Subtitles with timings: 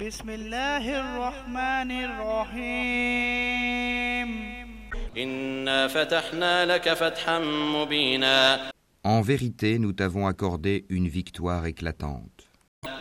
[0.00, 1.90] بسم الله الرحمن
[3.12, 4.28] الرحيم
[5.16, 7.38] إنا فتحنا لك فتحا
[7.74, 8.70] مبينا
[9.04, 12.46] En vérité, nous t'avons accordé une victoire éclatante.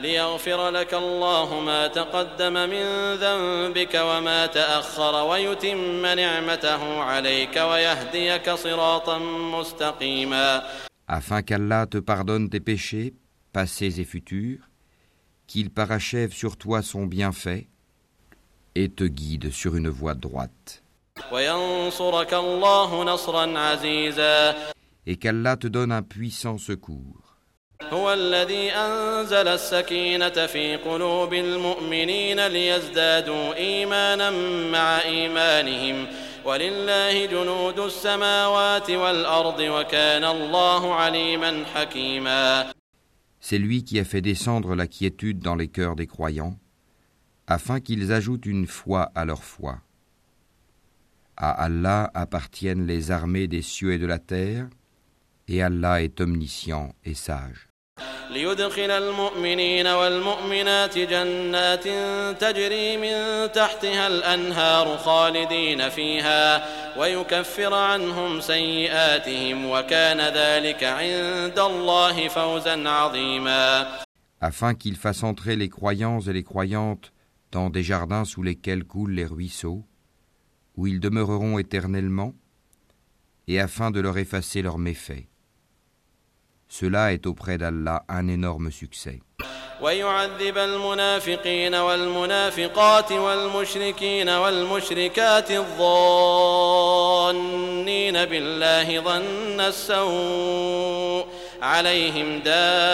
[0.01, 9.17] ليغفر لك الله ما تقدم من ذنبك وما تأخر ويتم نعمته عليك ويهديك صراطا
[9.59, 10.63] مستقيما
[11.07, 13.13] afin qu'Allah te pardonne tes péchés,
[13.51, 14.69] passés et futurs,
[15.47, 17.67] qu'il parachève sur toi son bienfait
[18.75, 20.81] et te guide sur une voie droite.
[21.31, 24.55] وينصرك الله نصرا عزيزا
[25.07, 27.31] Et qu'Allah te donne un puissant secours.
[27.91, 34.29] هو الذي أنزل السكينة في قلوب المؤمنين ليزدادوا إيمانا
[34.71, 36.07] مع إيمانهم
[36.45, 42.71] ولله جنود السماوات والأرض وكان الله عليما حكيما
[43.48, 46.58] C'est lui qui a fait descendre la quiétude dans les cœurs des croyants,
[47.46, 49.82] afin qu'ils ajoutent une foi à leur foi.
[51.36, 54.68] À Allah appartiennent les armées des cieux et de la terre,
[55.46, 57.68] et Allah est omniscient et sage.
[58.31, 61.83] ليدخل المؤمنين والمؤمنات جنات
[62.41, 66.65] تجري من تحتها الأنهار خالدين فيها
[66.99, 73.87] ويكفر عنهم سيئاتهم وكان ذلك عند الله فوزا عظيما
[74.43, 77.13] afin qu'il fasse entrer les croyants et les croyantes
[77.51, 79.85] dans des jardins sous lesquels coulent les ruisseaux,
[80.75, 82.33] où ils demeureront éternellement,
[83.47, 85.27] et afin de leur effacer leurs méfaits.
[86.68, 89.20] Cela est auprès d'Allah un énorme succès.
[89.80, 96.64] ويعذب المنافقين والمنافقات والمشركين والمشركات الظانين
[98.24, 101.26] بالله ظن السوء
[101.62, 102.86] عليهم دائرة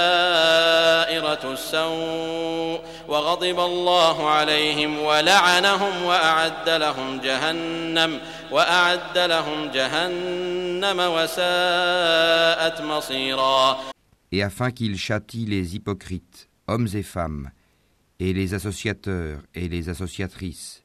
[1.53, 2.81] السوء
[3.12, 8.20] وغضب الله عليهم ولعنهم وأعد لهم جهنم
[8.52, 13.78] وأعد لهم جهنم وساءت مصيرا
[14.32, 17.50] Et afin qu'il châtie les hypocrites, hommes et femmes,
[18.20, 20.84] et les associateurs et les associatrices,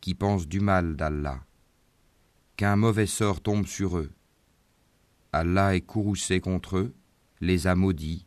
[0.00, 1.40] qui pensent du mal d'Allah,
[2.56, 4.10] qu'un mauvais sort tombe sur eux.
[5.32, 6.94] Allah est courroucé contre eux,
[7.40, 8.26] les a maudits,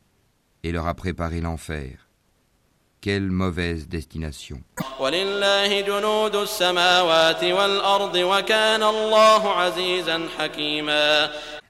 [0.63, 2.08] et leur a préparé l'enfer.
[3.00, 4.62] quelle mauvaise destination.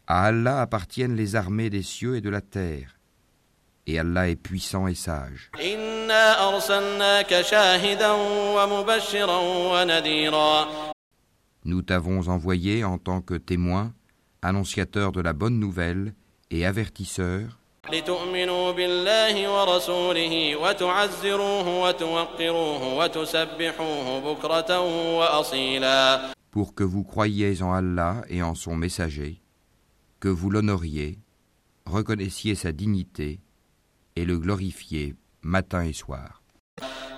[0.07, 2.99] À Allah appartiennent les armées des cieux et de la terre.
[3.87, 5.51] Et Allah est puissant et sage.
[11.65, 13.93] Nous t'avons envoyé en tant que témoin,
[14.43, 16.15] annonciateur de la bonne nouvelle
[16.51, 17.60] et avertisseur
[17.92, 24.80] لتؤمنوا بالله ورسوله وتعزروه وتوقروه وتسبحوه بكرة
[25.18, 29.42] وأصيلا pour que vous croyiez en Allah et en son messager,
[30.22, 31.20] que vous l'honoriez,
[31.86, 33.42] reconnaissiez sa dignité
[34.16, 36.39] et le glorifiez matin et soir.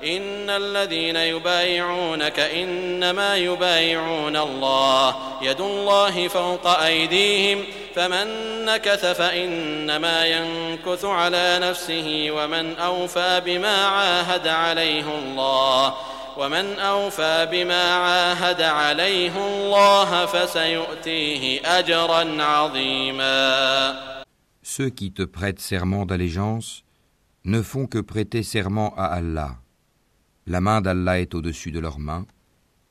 [0.04, 5.16] إن الذين يبايعونك إنما يبايعون الله.
[5.42, 7.64] يد الله فوق أيديهم
[7.94, 8.26] فمن
[8.64, 15.94] نكث فإنما ينكث على نفسه ومن أوفى بما عاهد عليه الله.
[16.36, 23.96] ومن أوفى بما عاهد عليه الله فسيؤتيه أجرا عظيما.
[24.62, 26.81] Ceux qui te prêtent serment d'allégeance
[27.45, 29.59] ne font que prêter serment à Allah.
[30.45, 32.25] La main d'Allah est au-dessus de leurs mains.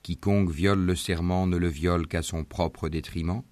[0.03, 3.43] Quiconque viole le serment ne le viole qu'à son propre détriment,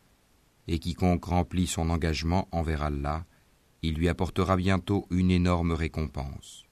[0.68, 3.24] et quiconque remplit son engagement envers Allah,
[3.82, 6.64] il lui apportera bientôt une énorme récompense.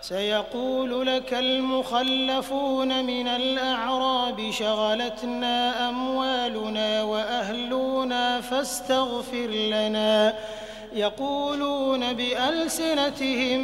[0.00, 10.34] سيقول لك المخلفون من الأعراب شغلتنا أموالنا وأهلنا فاستغفر لنا
[10.93, 13.61] يقولون بألسنتهم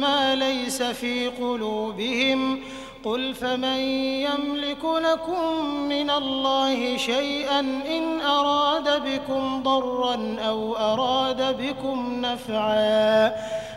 [0.00, 2.60] ما ليس في قلوبهم
[3.04, 3.80] قل فمن
[4.26, 13.28] يملك لكم من الله شيئا إن أراد بكم ضرا أو أراد بكم نفعا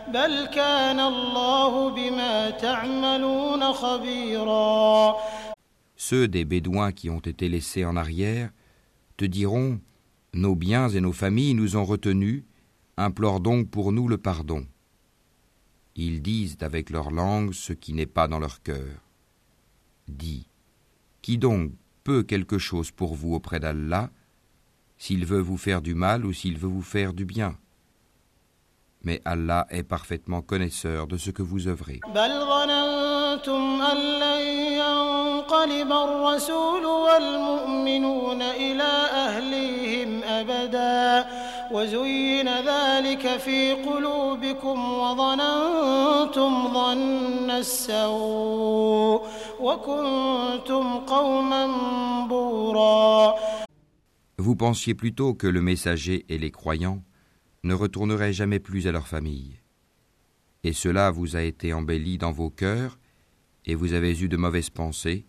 [0.08, 5.16] بل كان الله بما تعملون خبيرا
[5.96, 8.50] Ceux des Bédouins qui ont été laissés en arrière
[9.16, 9.78] te diront
[10.34, 12.42] Nos biens et nos familles nous ont retenus,
[12.96, 14.66] implore donc pour nous le pardon.
[15.96, 19.00] Ils disent avec leur langue ce qui n'est pas dans leur cœur.
[20.08, 20.48] Dis
[21.22, 24.10] Qui donc peut quelque chose pour vous auprès d'Allah,
[24.98, 27.56] s'il veut vous faire du mal ou s'il veut vous faire du bien?
[29.02, 32.00] Mais Allah est parfaitement connaisseur de ce que vous œuvrez.
[41.71, 49.21] وزين ذلك في قلوبكم وظننتم ظن السوء
[49.59, 51.67] وكنتم قوما
[52.27, 53.35] بورا
[54.37, 57.01] Vous pensiez plutôt que le messager et les croyants
[57.63, 59.59] ne retourneraient jamais plus à leur famille.
[60.63, 62.99] Et cela vous a été embelli dans vos cœurs,
[63.65, 65.25] et vous avez eu de mauvaises pensées,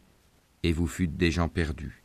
[0.63, 2.05] et vous fûtes des gens perdus.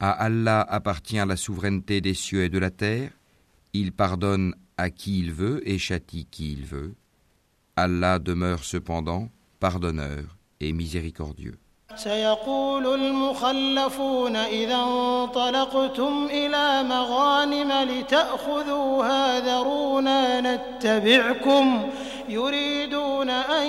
[0.00, 3.10] À Allah appartient la souveraineté des cieux et de la terre.
[3.72, 6.94] Il pardonne à qui il veut et châtie qui il veut.
[7.76, 9.28] Allah demeure cependant
[9.60, 11.58] pardonneur et miséricordieux.
[11.96, 21.88] سيقول المخلفون إذا انطلقتم إلى مغانم لتأخذوها ذرونا نتبعكم
[22.28, 23.66] يريدون أن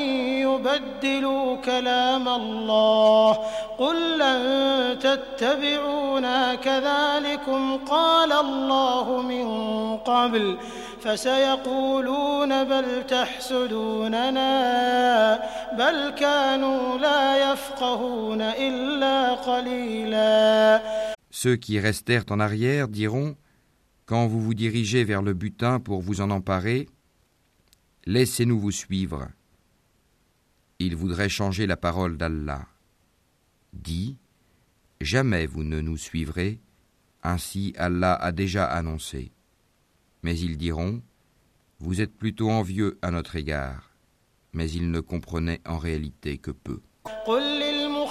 [0.53, 3.31] يبدلوا كلام الله
[3.77, 9.47] قل لن تتبعونا كذلكم قال الله من
[9.97, 10.57] قبل
[11.01, 14.50] فسيقولون بل تحسدوننا
[15.77, 20.81] بل كانوا لا يفقهون إلا قليلا
[21.31, 23.35] Ceux qui restèrent en arrière diront
[24.06, 26.88] Quand vous vous dirigez vers le butin pour vous en emparer,
[28.06, 29.27] Laissez-nous vous suivre.
[30.84, 32.66] Ils voudraient changer la parole d'Allah.
[33.72, 34.19] Dit
[35.00, 36.60] Jamais vous ne nous suivrez,
[37.22, 39.32] ainsi Allah a déjà annoncé.
[40.22, 41.00] Mais ils diront
[41.78, 43.94] Vous êtes plutôt envieux à notre égard.
[44.52, 46.82] Mais ils ne comprenaient en réalité que peu.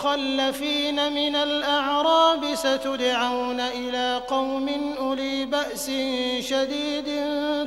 [0.03, 4.69] المخلفين من الأعراب ستدعون إلى قوم
[4.99, 5.91] أولي بأس
[6.39, 7.05] شديد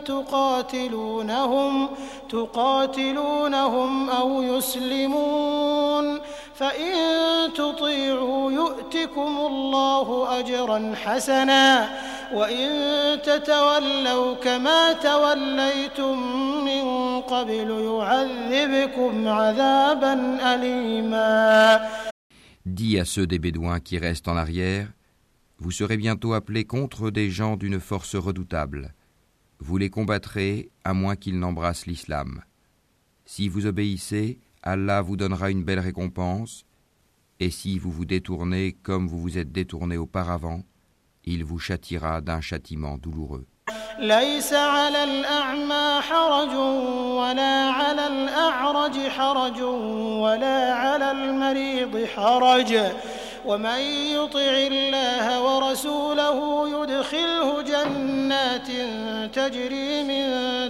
[0.04, 1.88] تقاتلونهم
[2.30, 6.20] تقاتلونهم أو يسلمون.
[6.54, 6.94] فإن
[7.52, 11.88] تطيعوا يؤتكم الله أجرا حسنا
[12.34, 12.68] وإن
[13.22, 16.18] تتولوا كما توليتم
[16.64, 21.88] من قبل يعذبكم عذابا أليما.
[22.66, 24.92] Dis à ceux des Bédouins qui restent en arrière,
[25.58, 28.92] vous serez bientôt appelés contre des gens d'une force redoutable.
[29.60, 32.42] Vous les combattrez à moins qu'ils n'embrassent l'islam.
[33.24, 36.66] Si vous obéissez, Allah vous donnera une belle récompense,
[37.38, 40.64] et si vous vous détournez comme vous vous êtes détourné auparavant,
[41.22, 43.46] il vous châtira d'un châtiment douloureux.
[43.98, 46.54] ليس على الأعمى حرج
[47.16, 49.62] ولا على الأعرج حرج
[50.22, 52.78] ولا على المريض حرج.
[53.46, 53.80] ومن
[54.18, 58.66] يطع الله ورسوله يدخله جنات
[59.34, 60.24] تجري من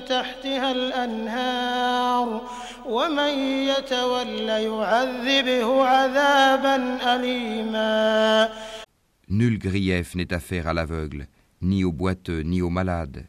[0.05, 2.40] تحتها الأنهار.
[2.87, 3.33] ومن
[3.68, 8.49] يتول يعذبه عذابا أليما.
[9.28, 11.26] Nul grief n'est à faire à l'aveugle.
[11.62, 13.27] ni aux boiteux, ni aux malades.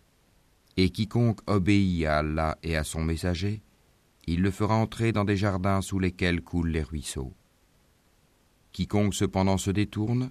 [0.77, 3.62] Et quiconque obéit à Allah et à son messager,
[4.27, 7.33] il le fera entrer dans des jardins sous lesquels coulent les ruisseaux.
[8.73, 10.31] Quiconque cependant se détourne,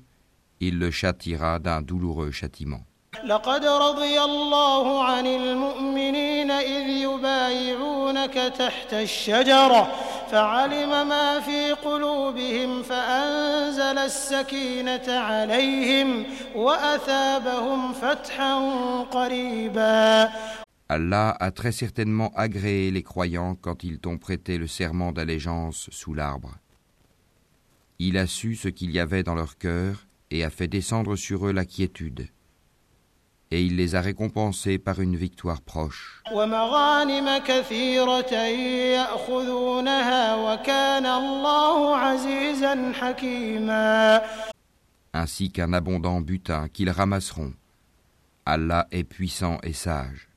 [0.60, 2.84] il le châtira d'un douloureux châtiment.
[3.26, 9.92] لقد رضي الله عن المؤمنين إذ يبايعونك تحت الشجرة
[10.32, 18.54] فعلم ما في قلوبهم فأنزل السكينة عليهم وأثابهم فتحا
[19.12, 20.30] قريبا
[20.90, 26.14] Allah a très certainement agréé les croyants quand ils t'ont prêté le serment d'allégeance sous
[26.14, 26.58] l'arbre.
[27.98, 31.48] Il a su ce qu'il y avait dans leur cœur et a fait descendre sur
[31.48, 32.28] eux la quiétude
[33.51, 36.23] et il les a récompensés par une victoire proche.
[45.15, 47.53] Ainsi qu'un abondant butin qu'ils ramasseront.
[48.45, 50.29] Allah est puissant et sage.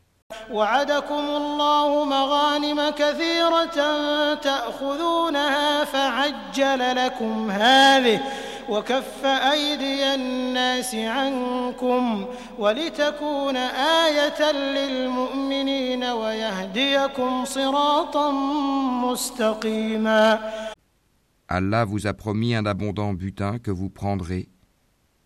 [8.68, 12.26] وكف أيدي الناس عنكم
[12.58, 18.30] ولتكون آية للمؤمنين ويهديكم صراطا
[19.04, 20.40] مستقيما
[21.48, 24.48] Allah vous a promis un abondant butin que vous prendrez,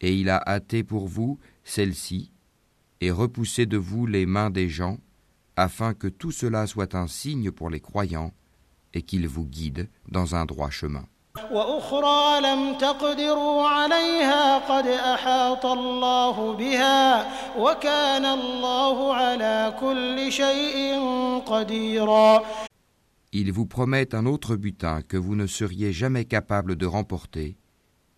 [0.01, 2.33] et il a hâté pour vous celle-ci,
[3.01, 4.99] et repoussé de vous les mains des gens,
[5.57, 8.33] afin que tout cela soit un signe pour les croyants,
[8.95, 11.07] et qu'il vous guide dans un droit chemin.
[11.51, 17.27] وأخرى لم تقدروا عليها قد أحاط الله بها
[17.59, 20.99] وكان الله على كل شيء
[21.47, 22.43] قديرا
[23.33, 27.59] Ils vous promettent un autre butin que vous ne seriez jamais capable de remporter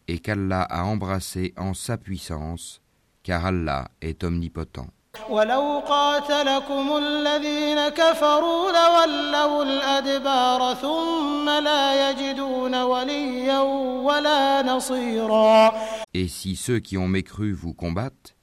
[0.06, 2.80] et qu'Allah a embrassé en sa puissance,
[3.24, 4.86] car Allah est omnipotent.
[5.30, 13.60] ولو قاتلكم الذين كفروا لولوا الأدبار ثم لا يجدون وليا
[14.06, 15.72] ولا نصيرا
[16.14, 18.34] Et si ceux qui ont mécru vous combattent,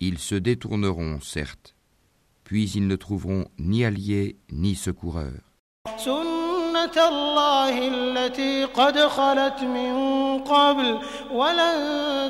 [0.00, 1.74] ils se détourneront, certes,
[2.44, 5.52] puis ils ne trouveront ni alliés ni secoureurs.
[6.76, 9.94] سنة الله التي قد خلت من
[10.38, 10.98] قبل
[11.30, 11.76] ولن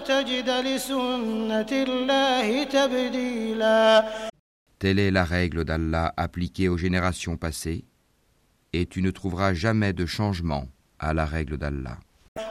[0.04, 4.04] تجد لسنة الله تبديلا
[4.78, 7.84] Telle est la règle d'Allah appliquée aux générations passées,
[8.72, 10.64] et tu ne trouveras jamais de changement
[10.98, 11.98] à la règle d'Allah.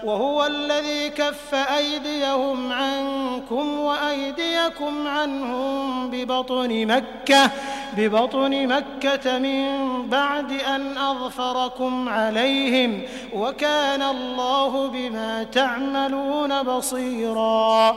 [0.04, 7.52] وهو الذي كف أيديهم عنكم وأيديكم عنهم ببطن مكة
[7.98, 9.66] ببطن مكة من
[10.10, 13.02] بعد أن أظفركم عليهم
[13.34, 17.96] وكان الله بما تعملون بصيرا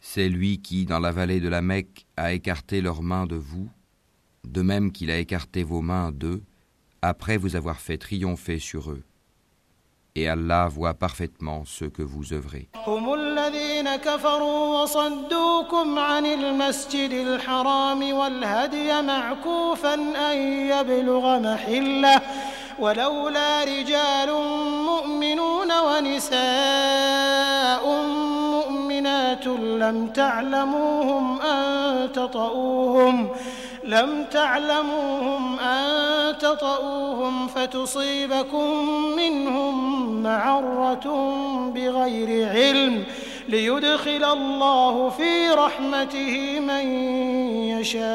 [0.00, 3.68] C'est lui qui, dans la vallée de la Mecque, a écarté leurs mains de vous,
[4.44, 6.42] de même qu'il a écarté vos mains d'eux,
[7.02, 9.02] après vous avoir fait triompher sur eux.
[10.19, 12.67] Et Allah voit parfaitement ce que vous œuvrez.
[12.87, 19.93] هم الذين كفروا وصدوكم عن المسجد الحرام والهدي معكوفا
[20.31, 20.37] أن
[20.73, 22.21] يبلغ محلة
[22.79, 24.29] ولولا رجال
[24.85, 26.43] مؤمنون ونساء
[28.51, 29.47] مؤمنات
[29.83, 33.29] لم تعلموهم أن تطؤوهم
[33.87, 39.75] لم تعلموهم أن تطؤوهم فتصيبكم منهم
[40.23, 41.07] معرة
[41.75, 43.03] بغير علم
[43.49, 46.85] ليدخل الله في رحمته من
[47.79, 48.07] يشاء.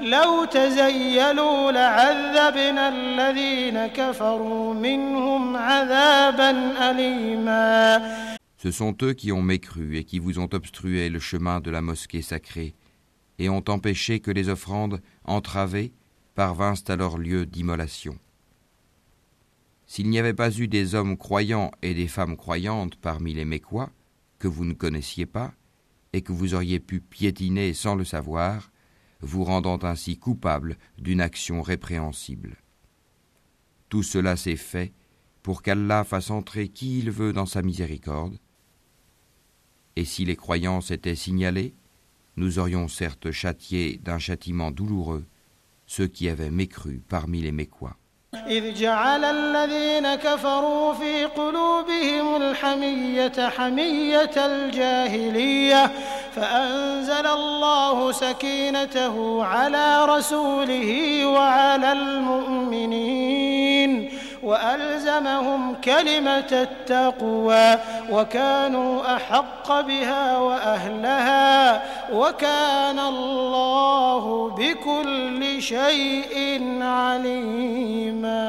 [0.00, 6.50] لو تزيلوا لعذبنا الذين كفروا منهم عذابا
[6.90, 8.00] أليما.
[8.56, 11.82] Ce sont eux qui ont mécru et qui vous ont obstrué le chemin de la
[11.82, 12.74] mosquée sacrée.
[13.38, 15.92] Et ont empêché que les offrandes entravées
[16.34, 18.18] parvinssent à leur lieu d'immolation.
[19.86, 23.90] S'il n'y avait pas eu des hommes croyants et des femmes croyantes parmi les Mécois,
[24.38, 25.54] que vous ne connaissiez pas,
[26.12, 28.70] et que vous auriez pu piétiner sans le savoir,
[29.20, 32.56] vous rendant ainsi coupable d'une action répréhensible.
[33.88, 34.92] Tout cela s'est fait
[35.42, 38.38] pour qu'Allah fasse entrer qui il veut dans sa miséricorde,
[39.96, 41.74] et si les croyants s'étaient signalés,
[42.38, 45.24] nous aurions certes châtié d'un châtiment douloureux
[45.86, 47.96] ceux qui avaient mécru parmi les Mécois.
[48.46, 55.90] إذ جعل الذين كفروا في قلوبهم الحمية حمية الجاهلية
[56.36, 63.38] فأنزل الله سكينته على رسوله وعلى المؤمنين
[64.42, 67.78] وألزمهم كلمة التقوى
[68.10, 71.77] وكانوا أحق بها وأهلها
[72.11, 78.43] وكان الله بكل شيء عليما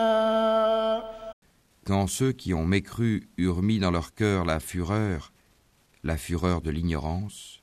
[1.85, 5.33] Quand ceux qui ont mécru eurent mis dans leur cœur la fureur,
[6.03, 7.61] la fureur de l'ignorance,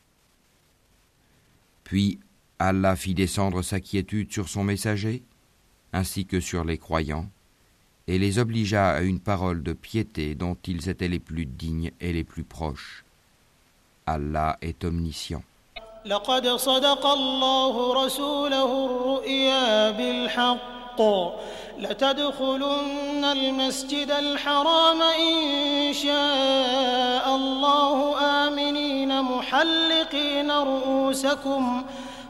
[1.83, 2.19] puis
[2.59, 5.23] Allah fit descendre sa quiétude sur son messager,
[5.93, 7.29] ainsi que sur les croyants,
[8.07, 12.13] et les obligea à une parole de piété dont ils étaient les plus dignes et
[12.13, 13.03] les plus proches.
[14.05, 15.43] Allah est omniscient.
[16.06, 21.00] لقد صدق الله رسوله الرؤيا بالحق.
[21.78, 31.84] لتدخلن المسجد الحرام إن شاء الله آمنين محلقين رؤوسكم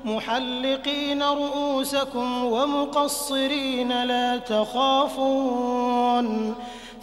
[0.04, 6.26] محلقين رؤوسكم ومقصرين لا تخافون.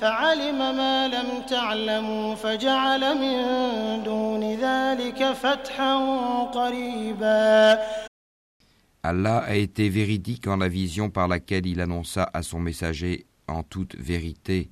[0.03, 5.95] فعلم ما لم تعلموا فجعل من دون ذلك فتحا
[6.45, 7.79] قريبا
[9.05, 13.63] Allah a été véridique en la vision par laquelle il annonça à son messager en
[13.63, 14.71] toute vérité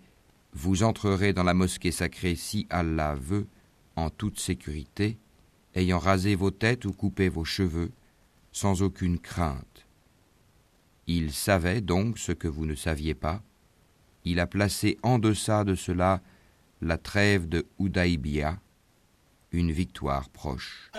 [0.53, 3.47] Vous entrerez dans la mosquée sacrée si Allah veut,
[3.95, 5.19] en toute sécurité,
[5.75, 7.93] ayant rasé vos têtes ou coupé vos cheveux,
[8.53, 9.87] sans aucune crainte.
[11.07, 13.43] Il savait donc ce que vous ne saviez pas.
[14.24, 16.22] il a placé en deçà de cela
[16.82, 18.58] la trêve de Udaibia,
[19.52, 20.92] une victoire proche.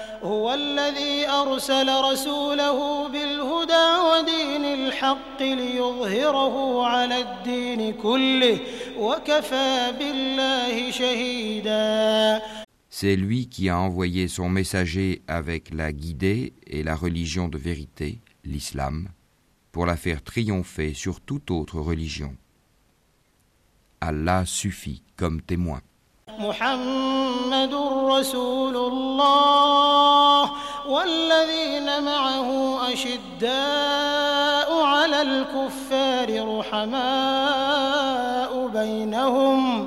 [12.90, 18.20] C'est lui qui a envoyé son messager avec la guidée et la religion de vérité,
[18.44, 19.08] l'islam,
[19.72, 22.36] pour la faire triompher sur toute autre religion.
[24.02, 25.80] Allah suffit comme témoin.
[26.38, 27.74] محمد
[28.10, 30.50] رسول الله
[30.88, 39.86] والذين معه أشداء على الكفار رحماء بينهم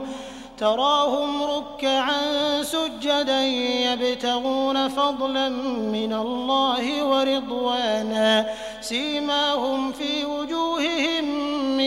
[0.57, 2.21] تراهم ركعا
[2.63, 3.45] سجدا
[3.91, 5.49] يبتغون فضلا
[5.95, 8.45] من الله ورضوانا
[8.81, 11.14] سيماهم في وجوههم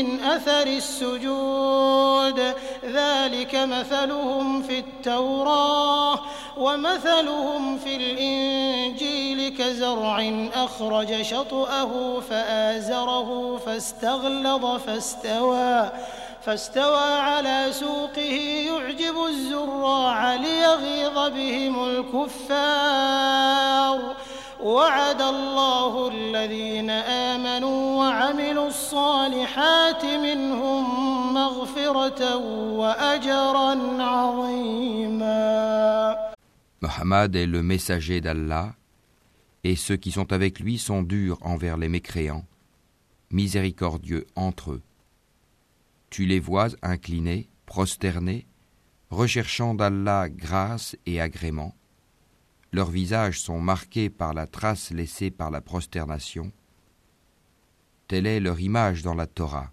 [0.02, 2.54] من أثر السجود.
[2.84, 6.20] ذلك مثلهم في التوراة
[6.56, 15.90] ومثلهم في الإنجيل كزرع أخرج شطأه فآزره فاستغلظ فاستوى
[16.46, 18.66] فاستوى على سوقه.
[18.66, 23.38] يعجب الزراع ليغيظ بهم الكفار.
[24.62, 27.17] وعد الله الذين آمنوا
[28.87, 31.03] الصالحات منهم
[36.81, 38.75] Mohammed est le messager d'Allah,
[39.63, 42.45] et ceux qui sont avec lui sont durs envers les mécréants,
[43.31, 44.81] miséricordieux entre eux.
[46.09, 48.45] Tu les vois inclinés, prosternés,
[49.09, 51.73] recherchant d'Allah grâce et agrément.
[52.71, 56.51] Leurs visages sont marqués par la trace laissée par la prosternation.
[58.08, 59.70] Telle est leur image dans la Torah.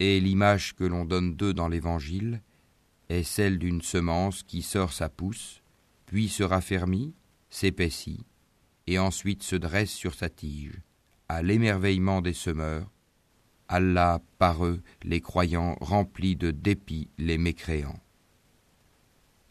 [0.00, 2.42] Et l'image que l'on donne d'eux dans l'Évangile
[3.08, 5.62] est celle d'une semence qui sort sa pousse,
[6.04, 7.14] puis se raffermit,
[7.48, 8.26] s'épaissit,
[8.86, 10.82] et ensuite se dresse sur sa tige,
[11.30, 12.90] à l'émerveillement des semeurs,
[13.68, 18.00] Allah par eux les croyants remplit de dépit les mécréants.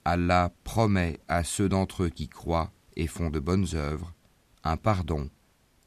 [0.05, 4.13] Allah promet à ceux d'entre eux qui croient et font de bonnes œuvres
[4.63, 5.29] un pardon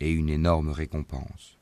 [0.01, 1.60] et une énorme récompense.